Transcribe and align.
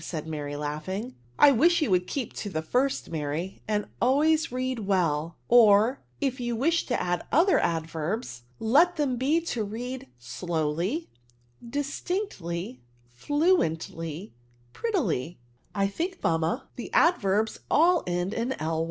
said 0.03 0.25
Mary, 0.25 0.55
laughing. 0.55 1.13
I 1.37 1.51
widi 1.51 1.81
you 1.81 1.91
would 1.91 2.07
keep 2.07 2.33
to 2.33 2.49
the 2.49 2.63
first, 2.63 3.11
Mary, 3.11 3.61
and 3.67 3.85
always 4.01 4.51
read 4.51 4.79
well; 4.79 5.37
or, 5.47 6.01
if 6.19 6.39
you 6.39 6.55
wish 6.55 6.87
to 6.87 6.99
add 6.99 7.21
other 7.31 7.59
axlverbs, 7.59 8.41
let 8.57 8.95
them 8.95 9.17
be 9.17 9.39
to 9.41 9.63
read 9.63 10.07
slowly 10.17 11.07
f 11.61 11.69
distinctly 11.69 12.81
f 13.13 13.27
fluently, 13.27 14.31
prettily" 14.73 15.37
*^ 15.75 15.79
I 15.79 15.85
think, 15.87 16.17
mamma, 16.23 16.67
the 16.77 16.91
adverbs 16.93 17.59
all 17.69 18.01
end 18.07 18.33
in 18.33 18.55
Zy? 18.59 18.65